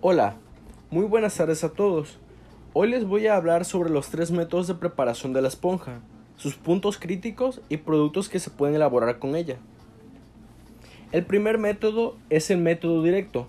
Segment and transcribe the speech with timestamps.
[0.00, 0.36] Hola,
[0.92, 2.20] muy buenas tardes a todos.
[2.72, 6.02] Hoy les voy a hablar sobre los tres métodos de preparación de la esponja,
[6.36, 9.56] sus puntos críticos y productos que se pueden elaborar con ella.
[11.10, 13.48] El primer método es el método directo,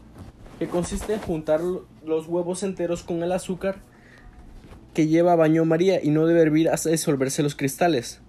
[0.57, 1.61] que consiste en juntar
[2.03, 3.75] los huevos enteros con el azúcar
[4.95, 8.21] que lleva baño María y no debe hervir hasta disolverse los cristales.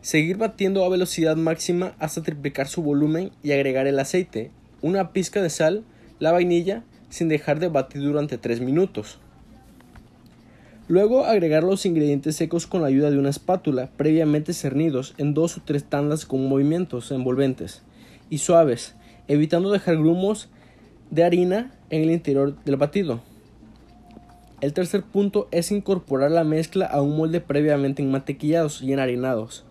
[0.00, 5.42] Seguir batiendo a velocidad máxima hasta triplicar su volumen y agregar el aceite, una pizca
[5.42, 5.84] de sal,
[6.18, 9.18] la vainilla, sin dejar de batir durante 3 minutos.
[10.88, 15.58] Luego agregar los ingredientes secos con la ayuda de una espátula previamente cernidos en dos
[15.58, 17.82] o tres tandas con movimientos envolventes
[18.30, 18.94] y suaves,
[19.26, 20.48] evitando dejar grumos
[21.10, 23.20] de harina en el interior del batido.
[24.62, 29.64] El tercer punto es incorporar la mezcla a un molde previamente enmantequillados y enharinados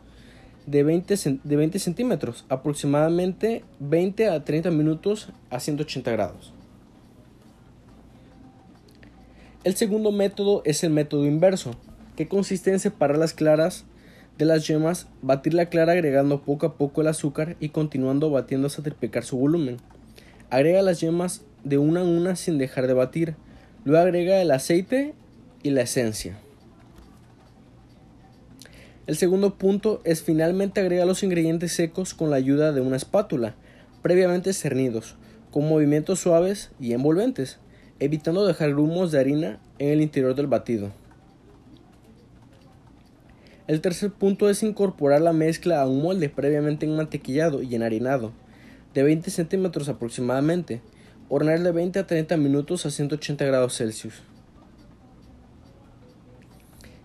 [0.67, 6.53] de 20, de 20 centímetros, aproximadamente 20 a 30 minutos a 180 grados.
[9.67, 11.75] El segundo método es el método inverso,
[12.15, 13.83] que consiste en separar las claras
[14.37, 18.67] de las yemas, batir la clara agregando poco a poco el azúcar y continuando batiendo
[18.67, 19.75] hasta triplicar su volumen.
[20.49, 23.35] Agrega las yemas de una a una sin dejar de batir.
[23.83, 25.13] Luego agrega el aceite
[25.63, 26.37] y la esencia.
[29.05, 33.55] El segundo punto es finalmente agrega los ingredientes secos con la ayuda de una espátula,
[34.01, 35.17] previamente cernidos,
[35.51, 37.59] con movimientos suaves y envolventes
[37.99, 40.91] evitando dejar grumos de harina en el interior del batido.
[43.67, 48.31] El tercer punto es incorporar la mezcla a un molde previamente enmantequillado y enharinado,
[48.93, 50.81] de 20 centímetros aproximadamente,
[51.27, 54.21] hornear de 20 a 30 minutos a 180 grados Celsius.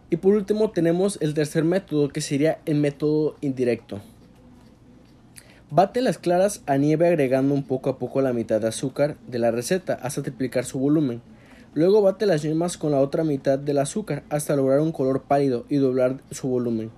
[0.09, 4.01] Y por último tenemos el tercer método que sería el método indirecto.
[5.75, 9.39] Bate las claras a nieve agregando un poco a poco la mitad de azúcar de
[9.39, 11.23] la receta hasta triplicar su volumen.
[11.73, 15.64] Luego bate las yemas con la otra mitad del azúcar hasta lograr un color pálido
[15.70, 16.91] y doblar su volumen.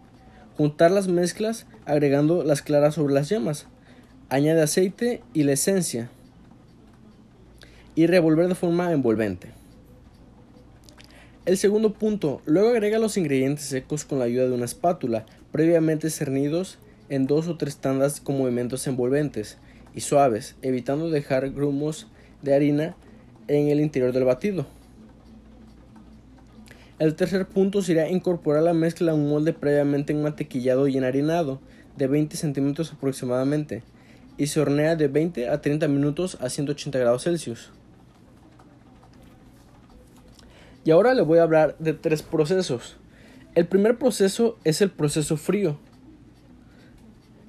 [0.57, 3.69] Juntar las mezclas agregando las claras sobre las yemas.
[4.29, 6.11] Añade aceite y la esencia.
[7.95, 9.51] Y revolver de forma envolvente.
[11.47, 16.11] El segundo punto, luego agrega los ingredientes secos con la ayuda de una espátula, previamente
[16.11, 19.59] cernidos en dos o tres tandas con movimientos envolventes
[19.95, 22.07] y suaves, evitando dejar grumos
[22.43, 22.97] de harina
[23.49, 24.67] en el interior del batido.
[26.99, 31.61] El tercer punto sería incorporar la mezcla a un molde previamente enmantequillado y enharinado
[31.97, 33.83] de 20 centímetros aproximadamente
[34.37, 37.71] y se hornea de 20 a 30 minutos a 180 grados Celsius.
[40.85, 42.97] Y ahora le voy a hablar de tres procesos.
[43.55, 45.79] El primer proceso es el proceso frío,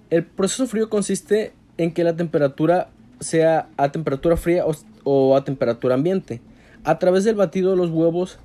[0.10, 2.90] el proceso frío consiste en que la temperatura
[3.20, 4.66] sea a temperatura fría
[5.04, 6.42] o, a temperatura ambiente.
[6.84, 8.40] A través del batido de los huevos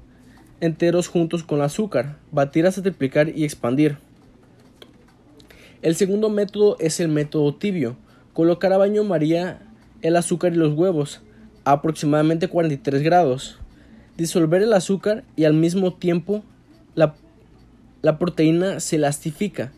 [0.61, 3.99] enteros juntos con el azúcar, batir hasta triplicar y expandir.
[5.83, 7.97] El segundo método es el método tibio.
[8.33, 9.63] Colocar a baño María
[10.03, 11.21] el azúcar y los huevos
[11.65, 13.59] a aproximadamente 43 grados.
[14.17, 16.43] Disolver el azúcar y al mismo tiempo
[16.95, 17.15] la,
[18.03, 19.73] la proteína se elastifica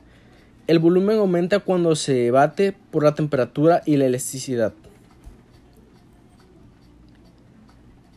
[0.66, 4.72] el volumen aumenta cuando se bate por la temperatura y la elasticidad.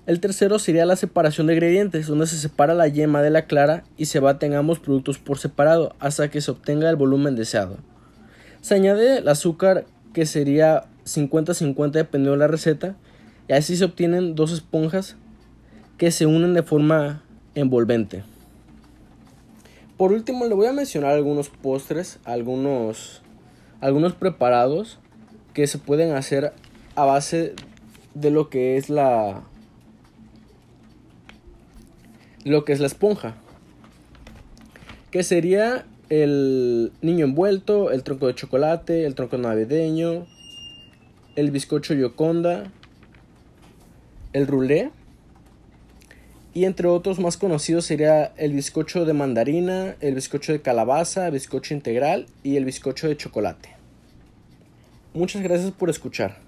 [0.06, 3.84] El tercero sería la separación de ingredientes, donde se separa la yema de la clara
[3.98, 7.78] y se baten ambos productos por separado hasta que se obtenga el volumen deseado.
[8.62, 12.96] Se añade el azúcar que sería 50-50 dependiendo de la receta
[13.48, 15.16] y así se obtienen dos esponjas
[15.98, 17.24] que se unen de forma
[17.56, 18.24] envolvente.
[19.98, 23.22] Por último, le voy a mencionar algunos postres, algunos,
[23.80, 25.00] algunos preparados
[25.54, 26.52] que se pueden hacer
[26.96, 27.54] a base
[28.14, 29.44] de lo que es la
[32.44, 33.36] lo que es la esponja.
[35.12, 40.28] Que sería el niño envuelto, el tronco de chocolate, el tronco navideño,
[41.38, 42.70] el bizcocho yoconda,
[44.34, 44.92] el roulé
[46.56, 51.34] y entre otros más conocidos sería el bizcocho de mandarina, el bizcocho de calabaza, el
[51.34, 53.76] bizcocho integral y el bizcocho de chocolate.
[55.14, 56.45] Muchas gracias por escuchar.